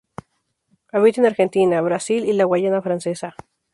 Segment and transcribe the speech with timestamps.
[0.91, 3.35] Habita en Argentina, Brasil y la Guayana Francesa.